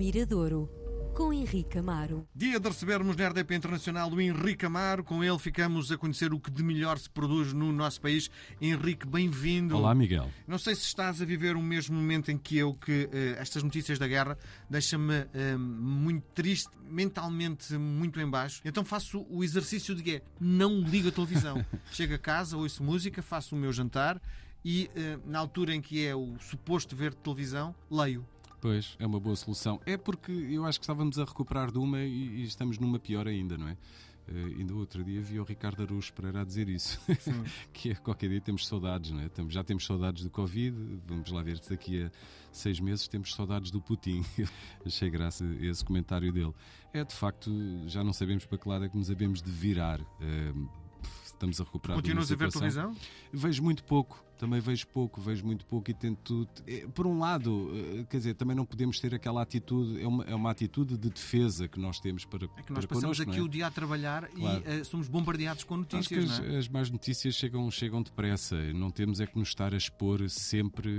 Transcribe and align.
Miradouro, 0.00 0.66
com 1.14 1.30
Henrique 1.30 1.76
Amaro. 1.76 2.26
Dia 2.34 2.58
de 2.58 2.66
recebermos 2.66 3.14
na 3.16 3.28
RDP 3.28 3.54
Internacional 3.54 4.10
o 4.10 4.18
Henrique 4.18 4.64
Amaro. 4.64 5.04
Com 5.04 5.22
ele 5.22 5.38
ficamos 5.38 5.92
a 5.92 5.98
conhecer 5.98 6.32
o 6.32 6.40
que 6.40 6.50
de 6.50 6.62
melhor 6.62 6.98
se 6.98 7.10
produz 7.10 7.52
no 7.52 7.70
nosso 7.70 8.00
país. 8.00 8.30
Henrique, 8.62 9.06
bem-vindo. 9.06 9.76
Olá, 9.76 9.94
Miguel. 9.94 10.30
Não 10.48 10.56
sei 10.56 10.74
se 10.74 10.84
estás 10.84 11.20
a 11.20 11.24
viver 11.26 11.54
o 11.54 11.60
mesmo 11.60 11.94
momento 11.94 12.30
em 12.30 12.38
que 12.38 12.56
eu, 12.56 12.72
que 12.72 13.10
uh, 13.12 13.38
estas 13.38 13.62
notícias 13.62 13.98
da 13.98 14.08
guerra 14.08 14.38
deixam-me 14.70 15.20
uh, 15.20 15.58
muito 15.58 16.24
triste, 16.34 16.70
mentalmente 16.88 17.74
muito 17.74 18.18
em 18.18 18.26
baixo. 18.26 18.62
Então 18.64 18.82
faço 18.86 19.26
o 19.28 19.44
exercício 19.44 19.94
de 19.94 20.02
que 20.02 20.14
é, 20.14 20.22
não 20.40 20.80
ligo 20.80 21.08
a 21.08 21.12
televisão. 21.12 21.62
Chego 21.92 22.14
a 22.14 22.18
casa, 22.18 22.56
ouço 22.56 22.82
música, 22.82 23.20
faço 23.20 23.54
o 23.54 23.58
meu 23.58 23.70
jantar 23.70 24.18
e, 24.64 24.88
uh, 24.96 25.30
na 25.30 25.38
altura 25.38 25.74
em 25.74 25.82
que 25.82 26.06
é 26.06 26.16
o 26.16 26.38
suposto 26.40 26.96
ver 26.96 27.12
televisão, 27.12 27.74
leio. 27.90 28.26
Pois, 28.60 28.94
é 28.98 29.06
uma 29.06 29.18
boa 29.18 29.34
solução. 29.36 29.80
É 29.86 29.96
porque 29.96 30.30
eu 30.30 30.66
acho 30.66 30.78
que 30.78 30.84
estávamos 30.84 31.18
a 31.18 31.24
recuperar 31.24 31.72
de 31.72 31.78
uma 31.78 32.00
e, 32.00 32.40
e 32.40 32.44
estamos 32.44 32.78
numa 32.78 32.98
pior 32.98 33.26
ainda, 33.26 33.56
não 33.56 33.68
é? 33.68 33.76
Uh, 34.28 34.58
ainda 34.58 34.74
outro 34.74 35.02
dia 35.02 35.20
vi 35.20 35.40
o 35.40 35.44
Ricardo 35.44 35.82
Aruz 35.82 36.10
Pereira 36.10 36.42
a 36.42 36.44
dizer 36.44 36.68
isso, 36.68 37.00
que 37.72 37.90
é, 37.90 37.94
qualquer 37.94 38.28
dia 38.28 38.40
temos 38.40 38.66
saudades, 38.66 39.10
não 39.10 39.20
é? 39.20 39.30
Já 39.48 39.64
temos 39.64 39.84
saudades 39.84 40.22
do 40.22 40.30
Covid, 40.30 40.76
vamos 41.06 41.32
lá 41.32 41.42
ver 41.42 41.58
se 41.58 41.70
daqui 41.70 42.04
a 42.04 42.10
seis 42.52 42.78
meses 42.78 43.08
temos 43.08 43.34
saudades 43.34 43.70
do 43.70 43.80
Putin. 43.80 44.22
Achei 44.84 45.10
graça 45.10 45.44
esse 45.60 45.84
comentário 45.84 46.32
dele. 46.32 46.52
É 46.92 47.02
de 47.02 47.14
facto, 47.14 47.50
já 47.86 48.04
não 48.04 48.12
sabemos 48.12 48.44
para 48.44 48.58
que 48.58 48.68
lado 48.68 48.84
é 48.84 48.88
que 48.88 48.96
nos 48.96 49.10
havemos 49.10 49.42
de 49.42 49.50
virar. 49.50 50.00
Uh, 50.00 50.68
estamos 51.24 51.60
a 51.60 51.64
recuperar. 51.64 51.96
Continuas 51.96 52.30
a 52.30 52.36
ver 52.36 52.52
televisão? 52.52 52.94
Vejo 53.32 53.62
muito 53.62 53.82
pouco 53.82 54.22
também 54.40 54.58
vejo 54.58 54.86
pouco, 54.86 55.20
vejo 55.20 55.44
muito 55.44 55.66
pouco 55.66 55.90
e 55.90 55.94
tento. 55.94 56.48
Eh, 56.66 56.86
por 56.94 57.06
um 57.06 57.18
lado, 57.18 57.70
eh, 57.74 58.06
quer 58.08 58.16
dizer, 58.16 58.34
também 58.34 58.56
não 58.56 58.64
podemos 58.64 58.98
ter 58.98 59.14
aquela 59.14 59.42
atitude, 59.42 60.02
é 60.02 60.08
uma, 60.08 60.24
é 60.24 60.34
uma 60.34 60.50
atitude 60.50 60.96
de 60.96 61.10
defesa 61.10 61.68
que 61.68 61.78
nós 61.78 62.00
temos 62.00 62.24
para. 62.24 62.46
É 62.56 62.62
que 62.62 62.72
nós 62.72 62.86
passamos 62.86 63.18
connosco, 63.18 63.30
aqui 63.30 63.38
é? 63.38 63.42
o 63.42 63.48
dia 63.48 63.66
a 63.66 63.70
trabalhar 63.70 64.26
claro. 64.28 64.64
e 64.66 64.80
uh, 64.80 64.84
somos 64.86 65.08
bombardeados 65.08 65.62
com 65.62 65.76
notícias. 65.76 66.30
Acho 66.30 66.40
que 66.40 66.46
as, 66.46 66.54
é? 66.54 66.58
as 66.58 66.68
más 66.68 66.90
notícias 66.90 67.34
chegam, 67.34 67.70
chegam 67.70 68.02
depressa, 68.02 68.56
não 68.72 68.90
temos 68.90 69.20
é 69.20 69.26
que 69.26 69.38
nos 69.38 69.48
estar 69.48 69.74
a 69.74 69.76
expor 69.76 70.26
sempre 70.30 70.90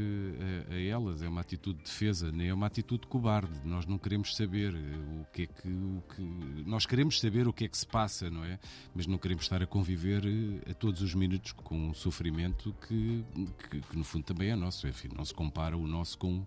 a, 0.70 0.76
a, 0.76 0.80
elas, 0.80 1.24
é 1.24 1.28
uma 1.28 1.42
atitude 1.42 1.80
de 1.80 1.86
defesa, 1.86 2.32
nem 2.32 2.50
é 2.50 2.54
uma 2.54 2.68
atitude 2.68 3.08
cobarde. 3.08 3.60
Nós 3.66 3.88
não 3.88 3.98
queremos 3.98 4.36
saber 4.36 4.76
o 4.76 5.26
que 5.34 5.42
é 5.42 5.46
que, 5.48 5.68
o 5.68 6.04
que. 6.16 6.22
Nós 6.68 6.86
queremos 6.86 7.20
saber 7.20 7.48
o 7.48 7.54
que 7.54 7.66
é 7.66 7.68
que 7.68 7.78
se 7.78 7.88
passa, 7.88 8.30
não 8.30 8.46
é? 8.46 8.60
Mas 8.94 9.08
não 9.08 9.18
queremos 9.18 9.46
estar 9.46 9.64
a 9.64 9.66
conviver 9.66 10.22
a 10.70 10.76
todos 10.76 11.02
os 11.02 11.16
minutos 11.16 11.54
com 11.54 11.90
um 11.90 11.94
sofrimento 11.96 12.76
que 12.88 13.26
que, 13.32 13.82
que, 13.82 13.98
no 13.98 14.04
fundo 14.04 14.24
também 14.24 14.50
é 14.50 14.56
nosso. 14.56 14.88
Enfim, 14.88 15.10
não 15.16 15.26
se 15.26 15.34
compara 15.34 15.78
o 15.78 15.88
nosso 15.88 16.18
com 16.18 16.46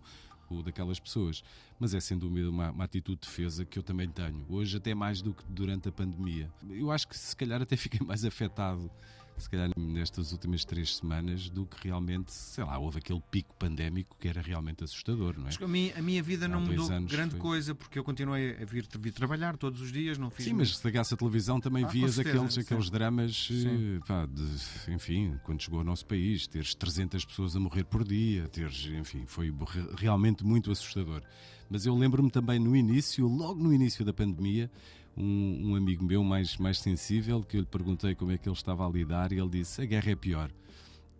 o 0.50 0.62
daquelas 0.62 1.00
pessoas. 1.00 1.42
Mas 1.78 1.94
é 1.94 2.00
sem 2.00 2.16
dúvida 2.16 2.48
uma, 2.48 2.70
uma, 2.70 2.84
atitude 2.84 3.20
de 3.20 3.26
defesa 3.26 3.64
que 3.64 3.78
eu 3.78 3.82
também 3.82 4.08
tenho. 4.08 4.44
Hoje, 4.48 4.76
até 4.76 4.94
mais 4.94 5.20
do 5.20 5.34
que 5.34 5.44
durante 5.48 5.88
a 5.88 5.92
pandemia. 5.92 6.50
Eu 6.68 6.90
acho 6.90 7.08
que 7.08 7.18
se 7.18 7.34
calhar 7.34 7.60
até 7.60 7.76
fiquei 7.76 8.04
mais 8.06 8.24
afetado 8.24 8.90
se 9.36 9.48
calhar 9.48 9.70
nestas 9.76 10.32
últimas 10.32 10.64
três 10.64 10.96
semanas, 10.96 11.50
do 11.50 11.66
que 11.66 11.88
realmente, 11.88 12.32
sei 12.32 12.64
lá, 12.64 12.78
houve 12.78 12.98
aquele 12.98 13.20
pico 13.30 13.54
pandémico 13.58 14.16
que 14.18 14.28
era 14.28 14.40
realmente 14.40 14.84
assustador, 14.84 15.38
não 15.38 15.48
é? 15.48 15.50
A 15.64 15.68
minha, 15.68 15.98
a 15.98 16.02
minha 16.02 16.22
vida 16.22 16.46
Há 16.46 16.48
não 16.48 16.60
mudou 16.60 16.88
grande 17.02 17.32
foi... 17.32 17.40
coisa, 17.40 17.74
porque 17.74 17.98
eu 17.98 18.04
continuei 18.04 18.56
a 18.60 18.64
vir, 18.64 18.86
vir, 18.98 19.12
trabalhar 19.12 19.56
todos 19.56 19.80
os 19.80 19.90
dias, 19.90 20.18
não 20.18 20.30
fiz... 20.30 20.44
Sim, 20.46 20.54
mas 20.54 20.76
se 20.76 20.86
ligasse 20.86 21.14
a 21.14 21.16
televisão 21.16 21.60
também 21.60 21.84
ah, 21.84 21.88
vias 21.88 22.14
certeza, 22.14 22.38
aqueles, 22.38 22.58
aqueles 22.58 22.90
dramas, 22.90 23.48
eh, 23.50 24.00
pá, 24.06 24.26
de, 24.26 24.92
enfim, 24.92 25.38
quando 25.42 25.62
chegou 25.62 25.80
ao 25.80 25.84
nosso 25.84 26.06
país, 26.06 26.46
teres 26.46 26.74
300 26.74 27.24
pessoas 27.24 27.56
a 27.56 27.60
morrer 27.60 27.84
por 27.84 28.04
dia, 28.04 28.48
teres, 28.48 28.86
enfim, 28.86 29.24
foi 29.26 29.52
realmente 29.96 30.44
muito 30.44 30.70
assustador. 30.70 31.22
Mas 31.68 31.86
eu 31.86 31.96
lembro-me 31.96 32.30
também 32.30 32.58
no 32.58 32.76
início, 32.76 33.26
logo 33.26 33.62
no 33.62 33.72
início 33.72 34.04
da 34.04 34.12
pandemia, 34.12 34.70
um, 35.16 35.70
um, 35.70 35.76
amigo 35.76 36.04
meu 36.04 36.22
mais, 36.24 36.56
mais 36.56 36.78
sensível, 36.78 37.42
que 37.42 37.56
eu 37.56 37.60
lhe 37.60 37.66
perguntei 37.66 38.14
como 38.14 38.32
é 38.32 38.38
que 38.38 38.48
ele 38.48 38.56
estava 38.56 38.86
a 38.86 38.90
lidar, 38.90 39.32
e 39.32 39.38
ele 39.38 39.48
disse: 39.48 39.82
a 39.82 39.84
guerra 39.84 40.10
é 40.10 40.16
pior. 40.16 40.50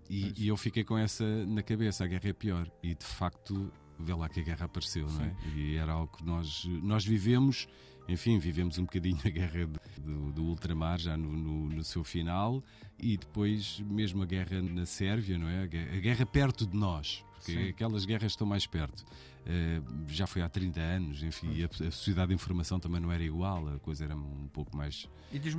E, 0.09 0.33
e 0.37 0.49
eu 0.49 0.57
fiquei 0.57 0.85
com 0.85 0.99
essa 0.99 1.25
na 1.47 1.63
cabeça: 1.63 2.05
a 2.05 2.07
guerra 2.07 2.29
é 2.29 2.33
pior. 2.33 2.71
E 2.83 2.95
de 2.95 3.05
facto, 3.05 3.73
vê 3.99 4.15
lá 4.15 4.29
que 4.29 4.41
a 4.41 4.43
guerra 4.43 4.67
apareceu, 4.67 5.09
Sim. 5.09 5.17
não 5.17 5.25
é? 5.25 5.37
E 5.57 5.77
era 5.77 5.93
algo 5.93 6.17
que 6.17 6.25
nós, 6.25 6.65
nós 6.83 7.05
vivemos. 7.05 7.67
Enfim, 8.09 8.39
vivemos 8.39 8.79
um 8.79 8.85
bocadinho 8.85 9.19
a 9.25 9.31
guerra 9.31 9.67
do, 9.99 10.33
do 10.33 10.45
ultramar 10.45 10.99
já 10.99 11.17
no, 11.17 11.31
no, 11.33 11.69
no, 11.71 11.85
seu 11.85 12.05
final 12.05 12.63
e 12.99 13.17
depois 13.17 13.81
mesmo 13.81 14.23
a 14.23 14.27
guerra 14.27 14.61
na 14.61 14.87
Sérvia, 14.87 15.39
não 15.39 15.49
é? 15.49 15.63
A 15.63 15.67
guerra, 15.67 15.97
a 15.97 16.01
guerra 16.01 16.27
perto 16.27 16.67
de 16.67 16.77
nós 16.77 17.25
porque 17.45 17.53
Sim. 17.53 17.69
aquelas 17.69 18.05
guerras 18.07 18.33
estão 18.33 18.47
mais 18.47 18.67
perto. 18.67 19.05
Uh, 19.45 19.85
já 20.09 20.27
foi 20.27 20.41
há 20.41 20.49
30 20.49 20.81
anos, 20.81 21.23
enfim, 21.23 21.63
a, 21.63 21.67
a, 21.67 21.91
sociedade 21.91 22.29
de 22.29 22.35
informação 22.35 22.81
também 22.81 22.99
não 22.99 23.13
era 23.13 23.23
igual, 23.23 23.69
a 23.69 23.79
coisa 23.79 24.05
era 24.05 24.17
um 24.17 24.49
pouco 24.51 24.75
mais. 24.75 25.07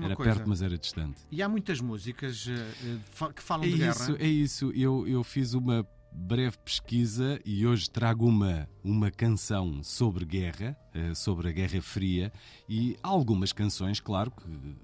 era 0.08 0.16
coisa, 0.16 0.34
perto, 0.34 0.50
mas 0.50 0.64
era 0.64 0.76
distante. 0.76 1.22
E 1.32 1.44
há 1.44 1.48
muitas 1.48 1.80
músicas 1.80 2.48
uh, 2.48 3.32
que 3.32 3.44
falam 3.44 3.66
é 3.66 3.70
de 3.70 3.88
isso, 3.88 4.14
guerra. 4.14 4.24
É 4.24 4.28
isso, 4.28 4.72
eu, 4.72 5.08
eu 5.08 5.24
fiz 5.24 5.54
uma 5.54 5.88
breve 6.16 6.58
pesquisa 6.58 7.40
e 7.46 7.68
hoje 7.68 7.90
trago 7.90 8.26
uma, 8.26 8.68
uma 8.84 9.12
canção 9.12 9.84
sobre 9.84 10.26
guerra, 10.26 10.78
uh, 10.96 11.14
sobre 11.14 11.50
a 11.50 11.52
Guerra 11.52 11.82
Fria 11.82 12.32
e 12.68 12.98
algumas 13.04 13.52
canções, 13.52 14.00
claro, 14.00 14.32
que 14.32 14.76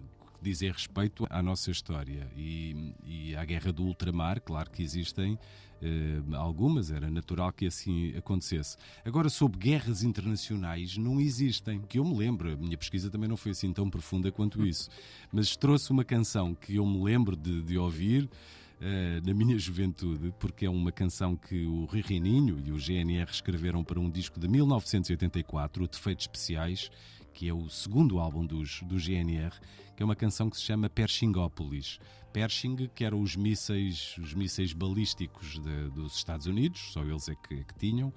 dizem 0.42 0.72
respeito 0.72 1.26
à 1.30 1.42
nossa 1.42 1.72
história 1.72 2.30
e, 2.36 2.94
e 3.04 3.36
à 3.36 3.46
guerra 3.46 3.72
do 3.72 3.84
ultramar, 3.84 4.42
claro 4.42 4.70
que 4.70 4.84
existem 4.84 5.38
eh, 5.82 6.22
algumas, 6.36 6.92
era 6.92 7.10
natural 7.10 7.52
que 7.52 7.66
assim 7.66 8.16
acontecesse. 8.16 8.78
Agora, 9.04 9.30
sobre 9.30 9.58
guerras 9.58 10.04
internacionais, 10.04 10.96
não 10.96 11.20
existem, 11.20 11.82
que 11.82 11.98
eu 11.98 12.06
me 12.06 12.16
lembro, 12.16 12.52
a 12.54 12.56
minha 12.56 12.78
pesquisa 12.78 13.10
também 13.10 13.28
não 13.28 13.38
foi 13.38 13.52
assim 13.52 13.74
tão 13.74 13.90
profunda 13.90 14.32
quanto 14.32 14.66
isso, 14.66 14.90
mas 15.32 15.56
trouxe 15.56 15.92
uma 15.92 16.04
canção 16.04 16.54
que 16.54 16.76
eu 16.76 16.86
me 16.86 17.04
lembro 17.04 17.36
de, 17.36 17.62
de 17.64 17.78
ouvir. 17.78 18.30
Uh, 18.82 19.22
na 19.24 19.32
minha 19.32 19.60
juventude, 19.60 20.34
porque 20.40 20.66
é 20.66 20.70
uma 20.70 20.92
canção 20.92 21.36
que 21.36 21.68
o 21.68 21.86
Rui 21.86 22.02
Reininho 22.02 22.60
e 22.66 22.72
o 22.72 22.80
GNR 22.80 23.30
escreveram 23.30 23.84
para 23.84 24.00
um 24.00 24.10
disco 24.10 24.40
de 24.40 24.48
1984, 24.48 25.84
o 25.84 25.88
Defeitos 25.88 26.24
Especiais, 26.24 26.90
que 27.32 27.48
é 27.48 27.54
o 27.54 27.70
segundo 27.70 28.18
álbum 28.18 28.44
dos, 28.44 28.82
do 28.82 28.98
GNR, 28.98 29.54
que 29.96 30.02
é 30.02 30.06
uma 30.06 30.16
canção 30.16 30.50
que 30.50 30.58
se 30.58 30.64
chama 30.64 30.90
Pershingópolis. 30.90 32.00
Pershing, 32.34 32.90
que 32.96 33.04
eram 33.04 33.22
os 33.22 33.36
mísseis, 33.36 34.16
os 34.18 34.34
mísseis 34.34 34.74
balísticos 34.74 35.60
de, 35.60 35.90
dos 35.90 36.16
Estados 36.16 36.48
Unidos, 36.48 36.92
só 36.92 37.04
eles 37.04 37.30
é 37.30 37.36
que, 37.36 37.64
que 37.64 37.76
tinham, 37.76 38.12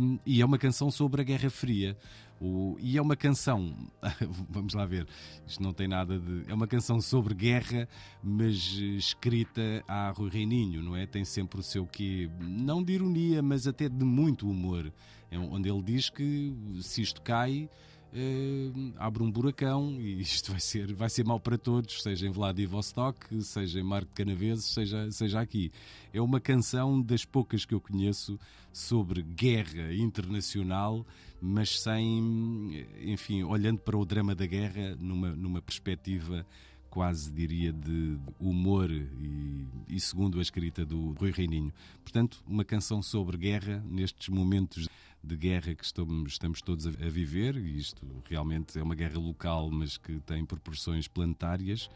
um, 0.00 0.18
e 0.24 0.40
é 0.40 0.44
uma 0.44 0.58
canção 0.58 0.90
sobre 0.90 1.20
a 1.20 1.24
Guerra 1.24 1.50
Fria. 1.50 1.96
O, 2.40 2.76
e 2.80 2.98
é 2.98 3.02
uma 3.02 3.16
canção, 3.16 3.74
vamos 4.50 4.74
lá 4.74 4.84
ver, 4.84 5.06
isto 5.46 5.62
não 5.62 5.72
tem 5.72 5.86
nada 5.86 6.18
de. 6.18 6.44
É 6.48 6.54
uma 6.54 6.66
canção 6.66 7.00
sobre 7.00 7.32
guerra, 7.34 7.88
mas 8.22 8.56
escrita 8.96 9.84
a 9.86 10.10
Rui 10.10 10.30
Reininho, 10.30 10.82
não 10.82 10.96
é? 10.96 11.06
Tem 11.06 11.24
sempre 11.24 11.60
o 11.60 11.62
seu 11.62 11.86
quê, 11.86 12.28
não 12.40 12.82
de 12.82 12.92
ironia, 12.92 13.40
mas 13.40 13.66
até 13.66 13.88
de 13.88 14.04
muito 14.04 14.48
humor, 14.48 14.92
é 15.30 15.38
onde 15.38 15.68
ele 15.68 15.82
diz 15.82 16.10
que 16.10 16.52
se 16.80 17.02
isto 17.02 17.22
cai 17.22 17.68
uh, 18.14 18.92
abre 18.96 19.22
um 19.22 19.30
buracão 19.30 20.00
e 20.00 20.20
isto 20.20 20.52
vai 20.52 20.60
ser, 20.60 20.92
vai 20.94 21.10
ser 21.10 21.24
mau 21.24 21.40
para 21.40 21.58
todos, 21.58 22.02
seja 22.02 22.26
em 22.26 22.30
Vladivostok, 22.30 23.42
seja 23.42 23.80
em 23.80 23.82
Mar 23.82 24.04
de 24.04 24.10
Canaveses, 24.12 24.66
seja, 24.66 25.10
seja 25.10 25.40
aqui. 25.40 25.72
É 26.12 26.20
uma 26.20 26.40
canção 26.40 27.00
das 27.02 27.24
poucas 27.24 27.64
que 27.64 27.74
eu 27.74 27.80
conheço 27.80 28.38
sobre 28.72 29.22
guerra 29.22 29.92
internacional, 29.94 31.06
mas 31.40 31.80
sem, 31.80 32.86
enfim, 33.02 33.42
olhando 33.42 33.78
para 33.78 33.96
o 33.96 34.04
drama 34.04 34.34
da 34.34 34.46
guerra 34.46 34.96
numa, 34.98 35.30
numa 35.34 35.60
perspectiva 35.60 36.46
quase 36.94 37.32
diria 37.32 37.72
de 37.72 38.16
humor 38.38 38.88
e, 38.88 39.66
e, 39.88 39.98
segundo 39.98 40.38
a 40.38 40.42
escrita 40.42 40.86
do 40.86 41.10
Rui 41.14 41.32
Reininho. 41.32 41.74
Portanto, 42.04 42.40
uma 42.46 42.64
canção 42.64 43.02
sobre 43.02 43.36
guerra 43.36 43.84
nestes 43.84 44.28
momentos 44.28 44.88
de 45.20 45.36
guerra 45.36 45.74
que 45.74 45.84
estamos, 45.84 46.34
estamos 46.34 46.62
todos 46.62 46.86
a, 46.86 46.90
a 46.90 47.10
viver, 47.10 47.56
e 47.56 47.76
isto 47.76 48.06
realmente 48.30 48.78
é 48.78 48.82
uma 48.82 48.94
guerra 48.94 49.18
local, 49.18 49.68
mas 49.72 49.96
que 49.96 50.20
tem 50.20 50.44
proporções 50.46 51.08
planetárias. 51.08 51.90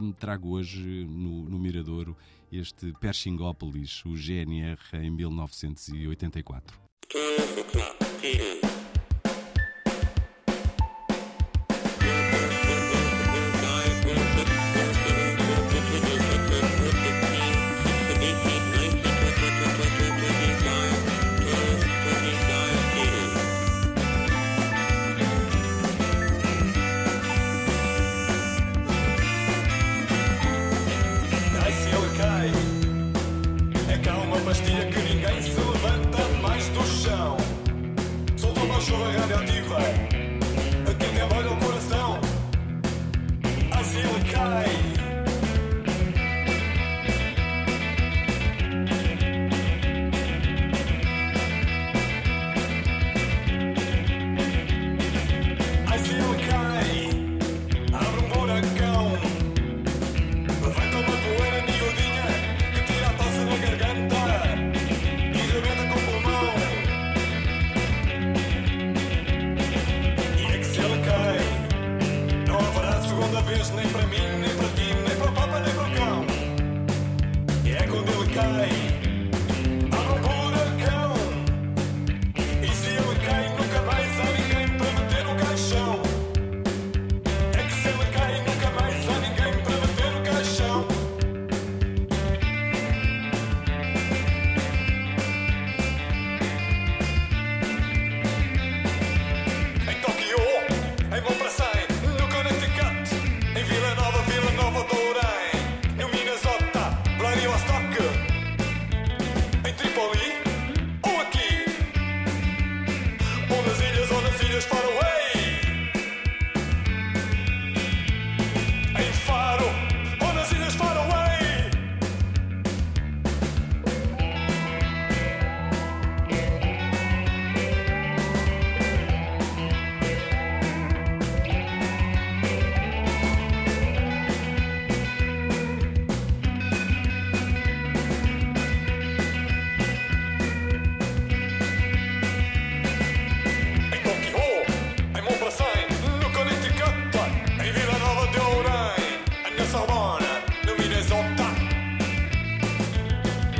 Um, 0.00 0.12
trago 0.12 0.50
hoje 0.50 1.04
no, 1.04 1.48
no 1.48 1.58
Miradouro 1.58 2.16
este 2.52 2.92
Pershingópolis, 3.00 4.04
o 4.04 4.14
GNR 4.14 4.78
em 5.02 5.10
1984. 5.10 6.78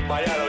Vaya 0.09 0.48